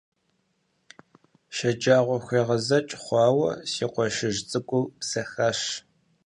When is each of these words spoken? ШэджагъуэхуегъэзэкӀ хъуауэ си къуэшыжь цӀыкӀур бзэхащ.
ШэджагъуэхуегъэзэкӀ 1.55 2.93
хъуауэ 3.03 3.49
си 3.71 3.85
къуэшыжь 3.93 4.39
цӀыкӀур 4.49 4.85
бзэхащ. 4.99 5.59